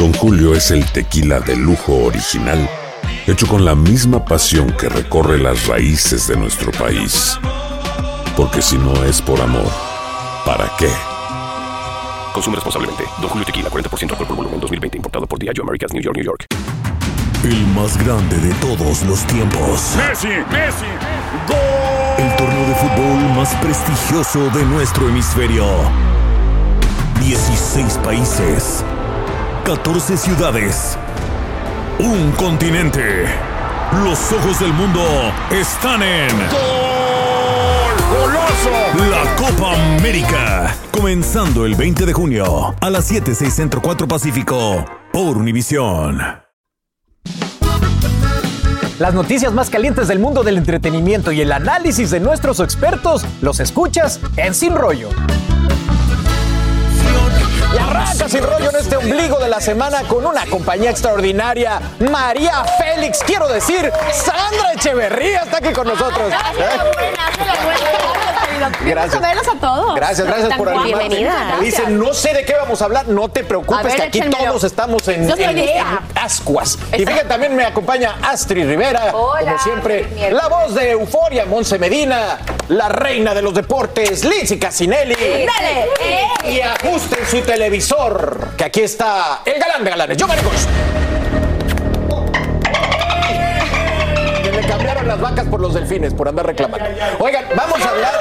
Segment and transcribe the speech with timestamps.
[0.00, 2.70] Don Julio es el tequila de lujo original,
[3.26, 7.38] hecho con la misma pasión que recorre las raíces de nuestro país.
[8.34, 9.70] Porque si no es por amor,
[10.46, 10.88] ¿para qué?
[12.32, 13.04] Consume responsablemente.
[13.20, 14.96] Don Julio Tequila, 40% alcohol por volumen, 2020.
[14.96, 16.46] Importado por Diageo Americas, New York, New York.
[17.44, 19.96] El más grande de todos los tiempos.
[19.98, 20.86] Messi, Messi,
[22.16, 25.66] El torneo de fútbol más prestigioso de nuestro hemisferio.
[27.20, 28.82] 16 países.
[29.64, 30.98] 14 ciudades.
[31.98, 33.24] Un continente.
[34.04, 35.02] Los ojos del mundo
[35.50, 36.30] están en...
[38.10, 38.70] goloso.
[39.10, 40.74] La Copa América.
[40.90, 46.20] Comenzando el 20 de junio a las 7, 6 Centro 4 Pacífico por Univisión.
[48.98, 53.60] Las noticias más calientes del mundo del entretenimiento y el análisis de nuestros expertos los
[53.60, 55.08] escuchas en Sin Rollo.
[57.74, 62.64] Y arranca Sin Rollo en este ombligo de la semana con una compañía extraordinaria, María
[62.78, 66.32] Félix, quiero decir, Sandra Echeverría está aquí con nosotros.
[68.84, 69.20] Gracias.
[69.20, 69.94] verlos a todos.
[69.94, 70.82] Gracias, gracias por guapos.
[70.84, 71.08] animarse.
[71.08, 71.56] Bienvenida.
[71.58, 74.18] Me dicen, no sé de qué vamos a hablar, no te preocupes, ver, que aquí
[74.18, 74.44] échenmelo.
[74.48, 75.78] todos estamos en, Yo soy en- lista.
[76.14, 76.78] en ascuas.
[76.92, 81.46] Y fíjate, también me acompaña Astrid Rivera, Hola, como siempre, feliz la voz de Euforia,
[81.46, 82.38] Monse Medina,
[82.68, 85.14] la reina de los deportes, Lindsay Casinelli.
[85.14, 85.86] Dale.
[86.52, 90.66] Y ajusten su televisor, que aquí está el galán de galanes, yo Marcos.
[94.42, 96.86] Que le cambiaron las vacas por los delfines, por andar reclamando.
[97.18, 98.12] Oigan, vamos a hablar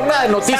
[0.00, 0.56] una noticia.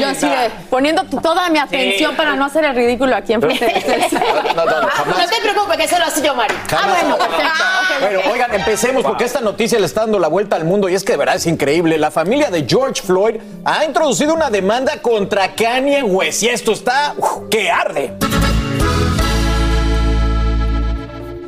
[0.00, 3.78] Yo sí, de- poniendo toda mi atención para no hacer el ridículo aquí enfrente de
[3.78, 4.12] ustedes.
[4.54, 5.18] No, no, no, jamás.
[5.18, 6.54] No te preocupes, que eso lo hace yo, Mari.
[6.72, 7.42] Ah, bueno, perfecto.
[7.42, 10.94] ok, Bueno, oigan, empecemos porque esta noticia le está dando la vuelta al mundo y
[10.94, 11.96] es que de verdad es increíble.
[11.98, 17.14] La familia de George Floyd ha introducido una demanda contra Kanye West y esto está
[17.16, 18.12] uf, que arde.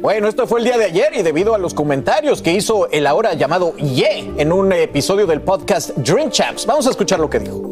[0.02, 3.06] Bueno, esto fue el día de ayer y debido a los comentarios que hizo el
[3.06, 7.38] ahora llamado Ye en un episodio del podcast Dream Champs, vamos a escuchar lo que
[7.38, 7.62] dijo.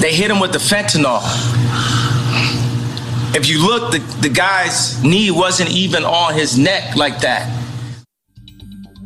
[0.00, 1.18] They hit him with the fentanyl.
[3.34, 7.48] If you look, the, the guy's knee wasn't even on his neck like that.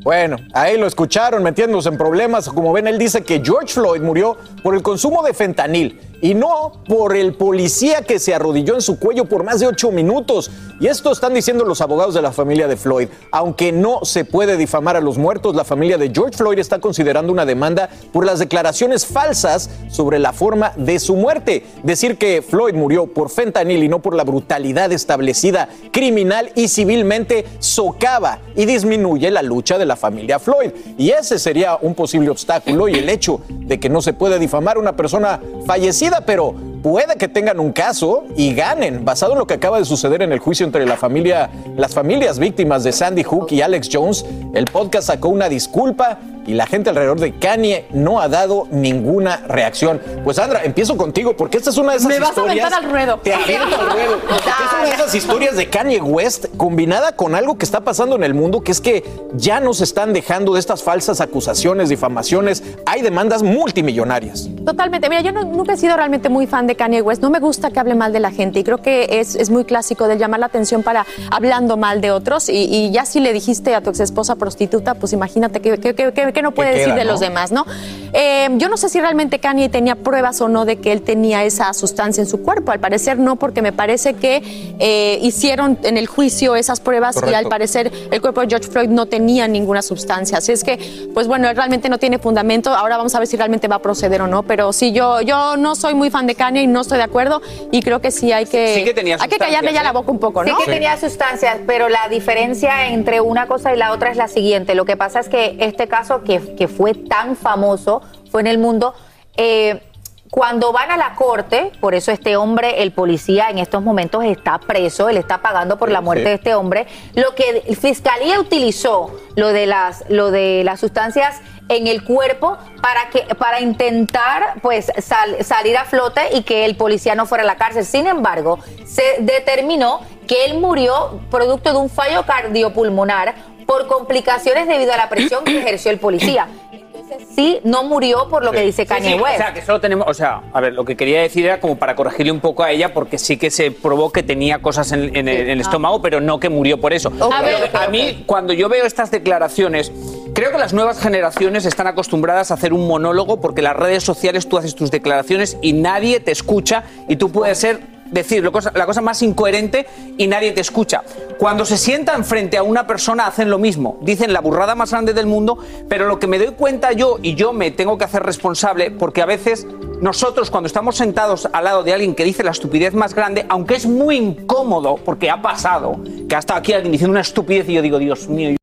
[0.03, 2.51] Bueno, ahí lo escucharon metiéndose en problemas.
[2.51, 6.73] Como ven, él dice que George Floyd murió por el consumo de fentanil y no
[6.89, 10.51] por el policía que se arrodilló en su cuello por más de ocho minutos.
[10.81, 13.09] Y esto están diciendo los abogados de la familia de Floyd.
[13.31, 17.31] Aunque no se puede difamar a los muertos, la familia de George Floyd está considerando
[17.31, 21.67] una demanda por las declaraciones falsas sobre la forma de su muerte.
[21.83, 27.45] Decir que Floyd murió por fentanil y no por la brutalidad establecida criminal y civilmente
[27.59, 30.71] socava y disminuye la lucha de la familia Floyd.
[30.97, 34.79] Y ese sería un posible obstáculo y el hecho de que no se puede difamar
[34.79, 39.47] a una persona fallecida, pero puede que tengan un caso y ganen, basado en lo
[39.47, 43.23] que acaba de suceder en el juicio entre la familia, las familias víctimas de Sandy
[43.23, 44.25] Hook y Alex Jones.
[44.55, 49.39] El podcast sacó una disculpa y la gente alrededor de Kanye no ha dado ninguna
[49.49, 50.01] reacción.
[50.25, 52.67] Pues Sandra, empiezo contigo porque esta es una de esas Me vas a historias.
[52.73, 53.19] aventar al ruedo.
[53.23, 54.17] Te al ruedo.
[54.29, 58.25] Es una de esas historias de Kanye West combinada con algo que está pasando en
[58.25, 59.05] el mundo, que es que
[59.35, 62.63] ya nos están dejando de estas falsas acusaciones, difamaciones.
[62.87, 64.49] Hay demandas multimillonarias.
[64.65, 65.09] Totalmente.
[65.09, 67.23] Mira, yo no- nunca he sido realmente muy fan de Kanye West.
[67.23, 69.65] No me gusta que hable mal de la gente y creo que es, es muy
[69.65, 72.49] clásico de llamar la atención para hablando mal de otros.
[72.49, 75.95] Y, y ya si le dijiste a tu ex esposa prostituta, pues imagínate que, que-
[75.95, 77.13] que- que- que no puede ¿Qué decir queda, de no?
[77.13, 77.65] los demás, ¿no?
[78.13, 81.43] Eh, yo no sé si realmente Kanye tenía pruebas o no de que él tenía
[81.45, 82.71] esa sustancia en su cuerpo.
[82.73, 84.43] Al parecer no, porque me parece que
[84.79, 88.89] eh, hicieron en el juicio esas pruebas y al parecer el cuerpo de George Floyd
[88.89, 90.39] no tenía ninguna sustancia.
[90.39, 92.71] Así es que, pues bueno, él realmente no tiene fundamento.
[92.75, 94.43] Ahora vamos a ver si realmente va a proceder o no.
[94.43, 97.43] Pero sí, yo, yo no soy muy fan de Kanye y no estoy de acuerdo.
[97.73, 98.75] Y creo que sí hay que.
[98.75, 99.93] Sí que tenía hay que callarle ya la ¿eh?
[99.93, 100.59] boca un poco, Sí ¿no?
[100.59, 104.75] que tenía sustancias, pero la diferencia entre una cosa y la otra es la siguiente.
[104.75, 108.59] Lo que pasa es que este caso que, que fue tan famoso, fue en el
[108.59, 108.95] mundo,
[109.37, 109.83] eh,
[110.31, 114.59] cuando van a la corte, por eso este hombre, el policía en estos momentos está
[114.59, 116.29] preso, él está pagando por la muerte Sí.
[116.31, 121.41] de este hombre, lo que la fiscalía utilizó, lo de las, lo de las sustancias
[121.69, 126.77] en el cuerpo para que para intentar pues sal- salir a flote y que el
[126.77, 127.85] policía no fuera a la cárcel.
[127.85, 133.35] Sin embargo, se determinó que él murió producto de un fallo cardiopulmonar
[133.67, 136.49] por complicaciones debido a la presión que ejerció el policía.
[136.73, 139.35] Entonces, sí, no murió por lo que dice Kanye Sí, sí, West.
[139.35, 140.07] O sea, que solo tenemos.
[140.09, 142.71] O sea, a ver, lo que quería decir era como para corregirle un poco a
[142.71, 146.01] ella, porque sí que se probó que tenía cosas en, en el, en el estómago,
[146.01, 147.13] pero no que murió por eso.
[147.33, 147.71] A ver.
[147.75, 149.93] a mí, cuando yo veo estas declaraciones,
[150.35, 154.49] creo que las nuevas generaciones están acostumbradas a hacer un monólogo, porque las redes sociales
[154.49, 158.43] tú haces tus declaraciones y nadie te escucha y tú puedes ser decir
[158.75, 161.03] la cosa más incoherente y nadie te escucha.
[161.39, 165.13] Cuando se sientan frente a una persona hacen lo mismo, dicen la burrada más grande
[165.13, 165.59] del mundo,
[165.89, 169.21] pero lo que me doy cuenta yo y yo me tengo que hacer responsable porque
[169.21, 169.67] a veces
[170.01, 173.75] nosotros cuando estamos sentados al lado de alguien que dice la estupidez más grande, aunque
[173.75, 177.75] es muy incómodo porque ha pasado, que ha estado aquí alguien diciendo una estupidez y
[177.75, 178.57] yo digo, Dios mío,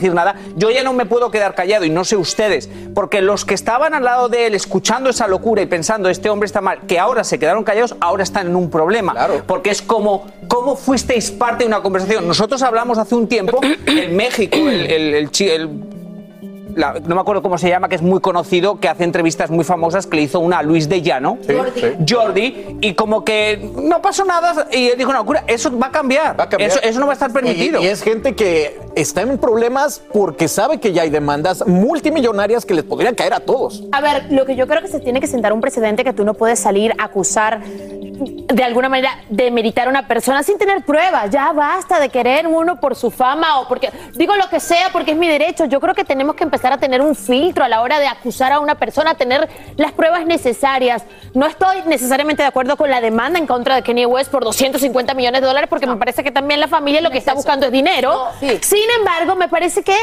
[0.00, 3.44] decir nada, yo ya no me puedo quedar callado y no sé ustedes, porque los
[3.44, 6.80] que estaban al lado de él escuchando esa locura y pensando este hombre está mal,
[6.86, 9.12] que ahora se quedaron callados, ahora están en un problema,
[9.46, 12.26] porque es como cómo fuisteis parte de una conversación.
[12.26, 15.30] Nosotros hablamos hace un tiempo en México, el, el- el-
[16.74, 19.64] la- no me acuerdo cómo se llama, que es muy conocido, que hace entrevistas muy
[19.64, 21.80] famosas, que le hizo una a Luis de Llano, Jordi.
[21.80, 21.86] sí.
[22.08, 25.90] Jordi, y como que no pasó nada, y él dijo, no, cura, eso va a
[25.90, 26.62] cambiar, cambiar.
[26.70, 27.80] Eso, eso no va a estar permitido.
[27.80, 32.64] Y, y es gente que está en problemas porque sabe que ya hay demandas multimillonarias
[32.66, 33.84] que les podrían caer a todos.
[33.92, 36.24] A ver, lo que yo creo que se tiene que sentar un precedente que tú
[36.24, 40.84] no puedes salir a acusar de alguna manera de meritar a una persona sin tener
[40.84, 41.30] pruebas.
[41.30, 45.12] Ya basta de querer uno por su fama o porque digo lo que sea porque
[45.12, 45.64] es mi derecho.
[45.66, 48.52] Yo creo que tenemos que empezar a tener un filtro a la hora de acusar
[48.52, 51.04] a una persona, tener las pruebas necesarias.
[51.34, 55.14] No estoy necesariamente de acuerdo con la demanda en contra de Kanye West por 250
[55.14, 57.72] millones de dólares porque me parece que también la familia lo que está buscando es
[57.72, 58.28] dinero.
[58.40, 59.96] Sin embargo, me parece que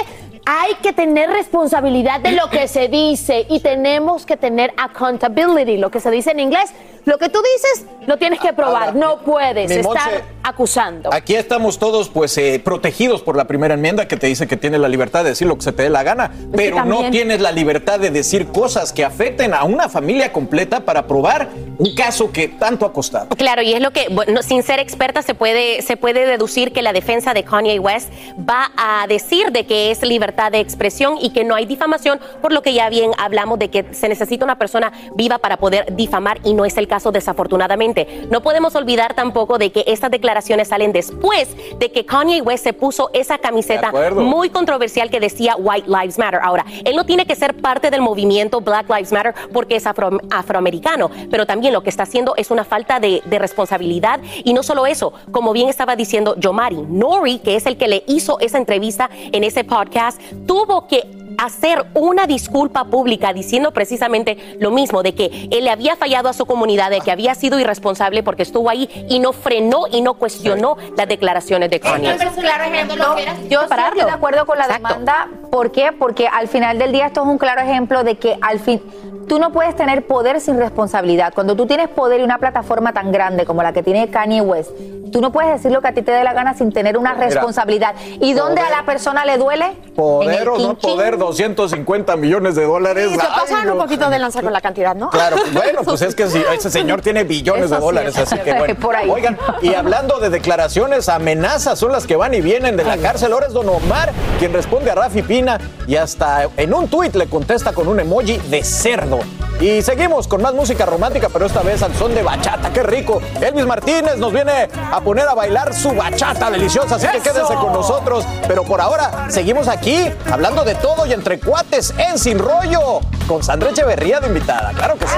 [0.50, 5.92] hay que tener responsabilidad de lo que se dice y tenemos que tener accountability, lo
[5.92, 6.72] que se dice en inglés.
[7.04, 11.10] Lo que tú dices lo tienes que probar, no puedes estar acusando.
[11.14, 14.82] Aquí estamos todos pues eh, protegidos por la primera enmienda que te dice que tienes
[14.82, 17.52] la libertad de decir lo que se te dé la gana, pero no tienes la
[17.52, 21.50] libertad de decir cosas que afecten a una familia completa para probar
[21.80, 23.30] un caso que tanto ha costado.
[23.30, 26.82] Claro, y es lo que, bueno, sin ser experta, se puede, se puede deducir que
[26.82, 31.30] la defensa de Kanye West va a decir de que es libertad de expresión y
[31.32, 34.58] que no hay difamación, por lo que ya bien hablamos de que se necesita una
[34.58, 38.28] persona viva para poder difamar y no es el caso desafortunadamente.
[38.32, 41.50] No podemos olvidar tampoco de que estas declaraciones salen después
[41.80, 46.40] de que Kanye West se puso esa camiseta muy controversial que decía White Lives Matter.
[46.44, 50.20] Ahora, él no tiene que ser parte del movimiento Black Lives Matter porque es afro-
[50.32, 54.20] afroamericano, pero también lo que está haciendo es una falta de, de responsabilidad.
[54.44, 58.04] Y no solo eso, como bien estaba diciendo Yomari, Nori, que es el que le
[58.08, 64.72] hizo esa entrevista en ese podcast, tuvo que hacer una disculpa pública diciendo precisamente lo
[64.72, 68.24] mismo, de que él le había fallado a su comunidad, de que había sido irresponsable
[68.24, 71.80] porque estuvo ahí y no frenó y no cuestionó las declaraciones de
[72.28, 73.16] un claro ejemplo.
[73.50, 75.30] Yo estoy de acuerdo con la demanda.
[75.52, 75.92] ¿Por qué?
[75.92, 78.82] Porque al final del día esto es un claro ejemplo de que al fin
[79.28, 81.34] tú no puedes tener poder sin responsabilidad.
[81.34, 84.72] Cuando tú tienes poder y una plataforma tan grande como la que tiene Kanye West,
[85.12, 87.14] tú no puedes decir lo que a ti te dé la gana sin tener una
[87.14, 87.96] Mira, responsabilidad.
[88.22, 89.74] ¿Y dónde a la persona le duele?
[89.96, 93.10] Poder o no poder, 250 millones de dólares.
[93.12, 95.10] Se Ay, pasaron un poquito de lanza con la cantidad, ¿no?
[95.10, 98.42] Claro, bueno, pues es que si- ese señor tiene billones Eso de dólares, así sí.
[98.44, 98.76] que bueno.
[98.76, 99.10] Por ahí.
[99.10, 103.34] Oigan, y hablando de declaraciones, amenazas son las que van y vienen de la cárcel.
[103.34, 107.28] Ahora es Don Omar quien responde a Rafi Pina y hasta en un tuit le
[107.28, 109.20] contesta con un emoji de cerdo.
[109.60, 112.72] Y seguimos con más música romántica, pero esta vez al son de bachata.
[112.72, 113.20] ¡Qué rico!
[113.42, 117.74] Elvis Martínez nos viene a poner a bailar su bachata deliciosa, así que quédense con
[117.74, 118.24] nosotros.
[118.48, 123.42] Pero por ahora seguimos aquí hablando de todo y entre cuates en Sin Rollo con
[123.44, 124.74] Sandra Echeverría de invitada.
[124.74, 125.16] Claro que sí.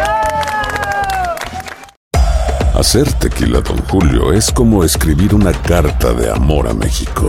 [2.79, 7.27] Hacer tequila, Don Julio, es como escribir una carta de amor a México.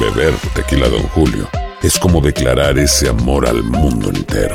[0.00, 1.46] Beber tequila, Don Julio,
[1.82, 4.54] es como declarar ese amor al mundo entero.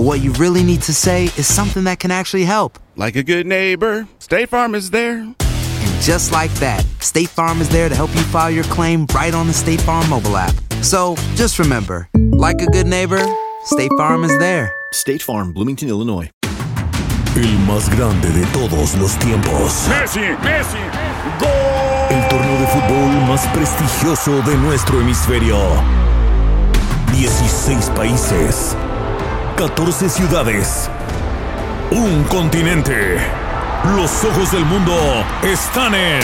[0.00, 2.78] but what you really need to say is something that can actually help.
[2.96, 5.18] Like a good neighbor, State Farm is there.
[5.18, 9.34] And Just like that, State Farm is there to help you file your claim right
[9.34, 10.54] on the State Farm mobile app.
[10.80, 13.20] So just remember, like a good neighbor,
[13.64, 14.72] State Farm is there.
[14.92, 16.30] State Farm, Bloomington, Illinois.
[17.36, 19.86] El más grande de todos los tiempos.
[19.88, 20.80] Messi, Messi,
[21.38, 22.08] gol.
[22.08, 25.58] El torneo de fútbol más prestigioso de nuestro hemisferio.
[27.12, 28.74] 16 países.
[29.60, 30.90] 14 ciudades.
[31.90, 33.18] Un continente.
[33.94, 34.94] Los ojos del mundo
[35.42, 36.22] están en.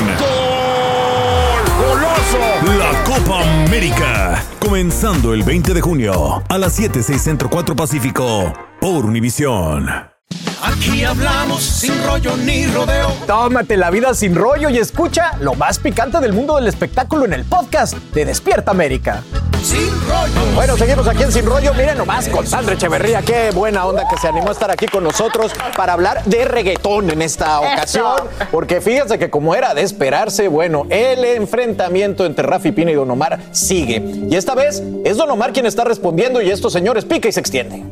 [1.76, 2.78] goloso.
[2.78, 4.42] La Copa América.
[4.58, 8.54] Comenzando el 20 de junio a las 7, 6 Centro 4 Pacífico.
[8.80, 10.15] Por Univisión.
[10.62, 13.12] Aquí hablamos sin rollo ni rodeo.
[13.26, 17.34] Tómate la vida sin rollo y escucha lo más picante del mundo del espectáculo en
[17.34, 19.22] el podcast de Despierta América.
[19.62, 20.54] Sin rollo.
[20.54, 21.74] Bueno, seguimos aquí en Sin Rollo.
[21.74, 23.20] Miren nomás con Sandra Echeverría.
[23.22, 27.10] Qué buena onda que se animó a estar aquí con nosotros para hablar de reggaetón
[27.10, 28.14] en esta ocasión.
[28.50, 33.10] Porque fíjense que como era de esperarse, bueno, el enfrentamiento entre Rafi Pina y Don
[33.10, 34.02] Omar sigue.
[34.30, 37.40] Y esta vez es Don Omar quien está respondiendo y estos señores pica y se
[37.40, 37.84] extiende.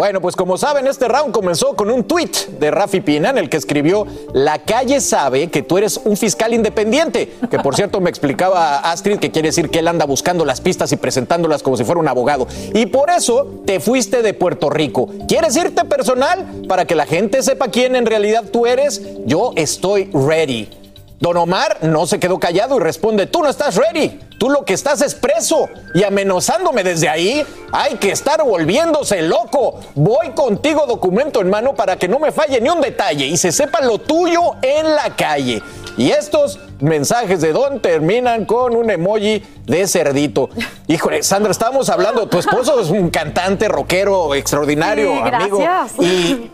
[0.00, 3.50] Bueno, pues como saben, este round comenzó con un tweet de Rafi Pina en el
[3.50, 7.34] que escribió: La calle sabe que tú eres un fiscal independiente.
[7.50, 10.90] Que por cierto me explicaba Astrid que quiere decir que él anda buscando las pistas
[10.92, 12.46] y presentándolas como si fuera un abogado.
[12.72, 15.06] Y por eso te fuiste de Puerto Rico.
[15.28, 19.02] ¿Quieres irte personal para que la gente sepa quién en realidad tú eres?
[19.26, 20.70] Yo estoy ready.
[21.18, 24.72] Don Omar no se quedó callado y responde, tú no estás ready, tú lo que
[24.72, 29.78] estás es preso y amenazándome desde ahí, hay que estar volviéndose loco.
[29.94, 33.52] Voy contigo documento en mano para que no me falle ni un detalle y se
[33.52, 35.62] sepa lo tuyo en la calle.
[35.98, 40.48] Y estos mensajes de Don terminan con un emoji de cerdito.
[40.88, 45.60] Híjole, Sandra, estábamos hablando, tu esposo es un cantante rockero extraordinario, Sí, amigo.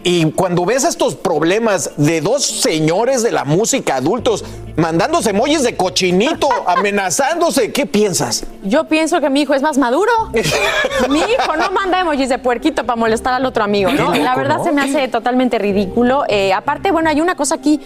[0.03, 4.45] y cuando ves estos problemas de dos señores de la música adultos
[4.77, 8.45] mandándose emojis de cochinito, amenazándose, ¿qué piensas?
[8.63, 10.13] Yo pienso que mi hijo es más maduro.
[11.09, 14.15] mi hijo no manda emojis de puerquito para molestar al otro amigo, ¿no?
[14.15, 14.65] La verdad ¿no?
[14.65, 16.25] se me hace totalmente ridículo.
[16.29, 17.81] Eh, aparte, bueno, hay una cosa aquí.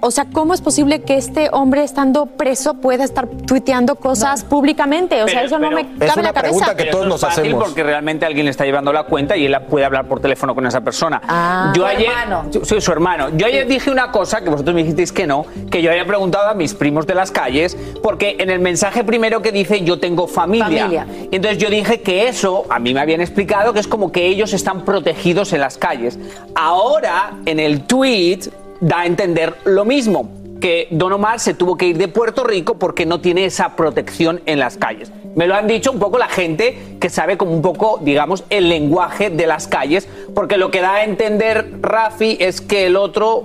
[0.00, 5.22] O sea, ¿cómo es posible que este hombre estando preso pueda estar tuiteando cosas públicamente?
[5.22, 6.74] O sea, Pero- eso no me cabe en la cabeza.
[6.76, 9.84] Pero eso es fácil Porque realmente alguien le está llevando la cuenta y él puede
[9.84, 11.20] hablar por teléfono con esa persona.
[11.26, 11.72] Ah.
[11.74, 12.44] yo Su ayer, hermano.
[12.62, 13.28] Sí, su hermano.
[13.36, 16.48] Yo ayer dije una cosa que vosotros me dijisteis que no, que yo había preguntado
[16.48, 20.26] a mis primos de las calles, porque en el mensaje primero que dice yo tengo
[20.28, 20.66] familia.
[20.82, 21.06] Familia.
[21.30, 24.26] Y entonces yo dije que eso, a mí me habían explicado que es como que
[24.26, 26.18] ellos están protegidos en las calles.
[26.54, 28.40] Ahora, en el tweet,
[28.80, 30.30] da a entender lo mismo,
[30.60, 34.40] que Don Omar se tuvo que ir de Puerto Rico porque no tiene esa protección
[34.46, 35.10] en las calles.
[35.36, 38.68] Me lo han dicho un poco la gente que sabe como un poco, digamos, el
[38.68, 43.44] lenguaje de las calles, porque lo que da a entender Rafi es que el otro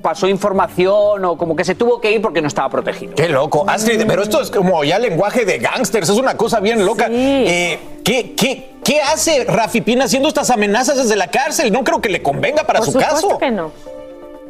[0.00, 3.14] pasó información o como que se tuvo que ir porque no estaba protegido.
[3.14, 3.64] Qué loco.
[3.68, 7.08] Astrid, pero esto es como ya lenguaje de gángsters, es una cosa bien loca.
[7.10, 11.72] Eh, ¿qué, qué, qué hace Rafi Pina haciendo estas amenazas desde la cárcel?
[11.72, 13.38] No creo que le convenga para Por su caso.
[13.38, 13.72] que no.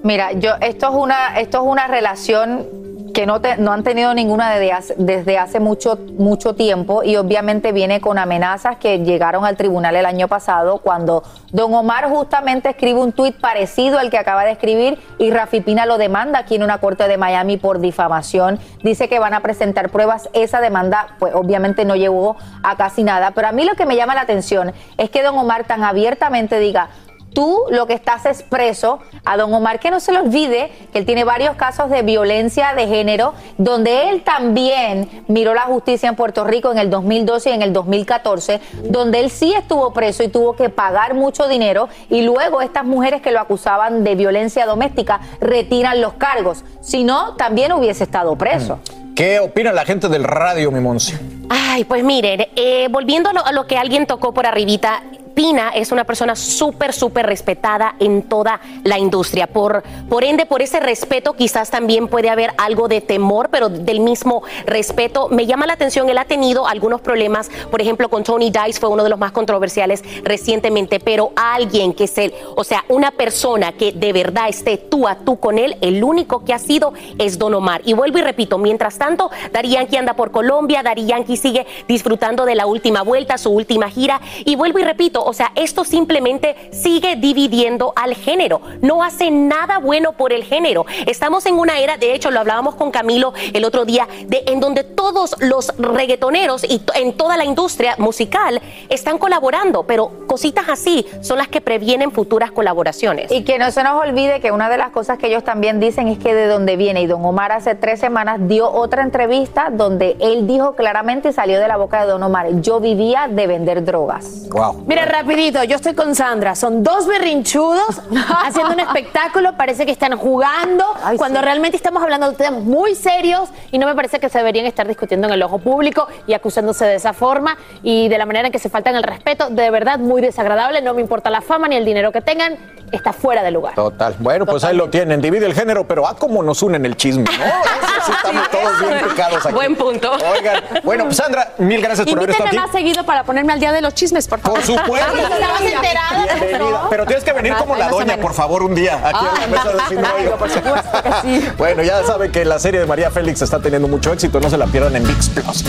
[0.04, 2.66] Mira, yo esto es una esto es una relación
[3.14, 7.14] que no, te- no han tenido ninguna desde hace, desde hace mucho mucho tiempo y
[7.16, 12.68] obviamente viene con amenazas que llegaron al tribunal el año pasado cuando Don Omar justamente
[12.70, 16.56] escribe un tuit parecido al que acaba de escribir y Rafi Pina lo demanda aquí
[16.56, 18.58] en una corte de Miami por difamación.
[18.82, 20.28] Dice que van a presentar pruebas.
[20.32, 23.94] Esa demanda pues obviamente no llegó a casi nada, pero a mí lo que me
[23.94, 26.88] llama la atención es que Don Omar tan abiertamente diga
[27.34, 31.00] Tú lo que estás es preso a don Omar, que no se le olvide que
[31.00, 36.14] él tiene varios casos de violencia de género, donde él también miró la justicia en
[36.14, 40.28] Puerto Rico en el 2012 y en el 2014, donde él sí estuvo preso y
[40.28, 45.20] tuvo que pagar mucho dinero y luego estas mujeres que lo acusaban de violencia doméstica
[45.40, 46.64] retiran los cargos.
[46.80, 48.78] Si no, también hubiese estado preso.
[49.16, 51.18] ¿Qué opina la gente del radio, mi Monse?
[51.48, 55.02] Ay, pues miren, eh, volviendo a lo, a lo que alguien tocó por arribita,
[55.34, 59.46] Pina es una persona súper, súper respetada en toda la industria.
[59.46, 64.00] Por, por ende, por ese respeto quizás también puede haber algo de temor, pero del
[64.00, 65.28] mismo respeto.
[65.28, 68.88] Me llama la atención, él ha tenido algunos problemas, por ejemplo, con Tony Dice fue
[68.88, 73.72] uno de los más controversiales recientemente, pero alguien que es él, o sea, una persona
[73.72, 77.38] que de verdad esté tú a tú con él, el único que ha sido es
[77.38, 77.82] Don Omar.
[77.84, 82.44] Y vuelvo y repito, mientras tanto, Daddy Yankee anda por Colombia, Daddy Yankee sigue disfrutando
[82.44, 84.20] de la última vuelta, su última gira.
[84.44, 88.60] Y vuelvo y repito, O sea, esto simplemente sigue dividiendo al género.
[88.80, 90.86] No hace nada bueno por el género.
[91.06, 94.60] Estamos en una era, de hecho, lo hablábamos con Camilo el otro día, de, en
[94.60, 101.06] donde todos los reggaetoneros y en toda la industria musical están colaborando, pero cositas así
[101.20, 103.30] son las que previenen futuras colaboraciones.
[103.30, 106.08] Y que no se nos olvide que una de las cosas que ellos también dicen
[106.08, 107.02] es que de dónde viene.
[107.02, 111.58] Y don Omar hace tres semanas dio otra entrevista donde él dijo claramente y salió
[111.60, 114.48] de la boca de don Omar, yo vivía de vender drogas.
[114.50, 114.84] Wow.
[114.86, 116.56] Mira, rapidito, yo estoy con Sandra.
[116.56, 118.02] Son dos berrinchudos
[118.44, 119.56] haciendo un espectáculo.
[119.56, 120.84] Parece que están jugando
[121.16, 124.66] cuando realmente estamos hablando de temas muy serios y no me parece que se deberían
[124.66, 128.48] estar discutiendo en el ojo público y acusándose de esa forma y de la manera
[128.48, 129.50] en que se faltan el respeto.
[129.50, 130.82] De verdad, muy desagradable.
[130.82, 132.56] No me importa la fama ni el dinero que tengan.
[132.90, 133.74] Está fuera de lugar.
[133.74, 134.14] Total.
[134.18, 135.20] Bueno, pues ahí lo tienen.
[135.20, 137.30] Divide el género, pero a cómo nos unen el chisme, ¿no?
[138.04, 139.54] Eso sí, estamos todos bien picados aquí.
[139.54, 140.12] Buen punto.
[140.12, 142.56] Oigan, bueno, pues Sandra, mil gracias por haber estado aquí.
[142.56, 144.58] más seguido para ponerme al día de los chismes, por favor.
[144.58, 145.03] Por supuesto.
[145.12, 146.34] ¿Estabas enterada?
[146.34, 146.86] Bienvenida.
[146.90, 149.72] Pero tienes que venir como la doña, por favor, un día aquí en la mesa
[149.72, 150.36] de Sin Rollo.
[150.36, 151.48] Por supuesto que sí.
[151.58, 154.40] Bueno, ya saben que la serie de María Félix está teniendo mucho éxito.
[154.40, 155.64] No se la pierdan en VIX Plus.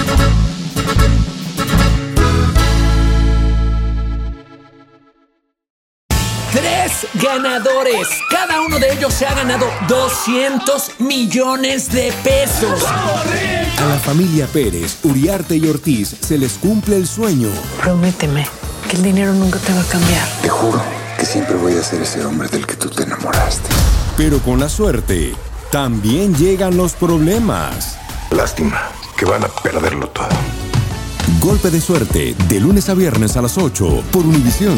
[6.51, 8.08] Tres ganadores.
[8.30, 12.84] Cada uno de ellos se ha ganado 200 millones de pesos.
[12.86, 17.50] A la familia Pérez, Uriarte y Ortiz se les cumple el sueño.
[17.82, 18.48] Prométeme
[18.89, 20.27] que el dinero nunca te va a cambiar.
[20.42, 20.82] Te juro
[21.18, 23.70] que siempre voy a ser ese hombre del que tú te enamoraste.
[24.18, 25.34] Pero con la suerte,
[25.72, 27.98] también llegan los problemas.
[28.32, 30.27] Lástima que van a perderlo todo.
[31.39, 34.75] Golpe de suerte, de lunes a viernes a las 8 por Univisión.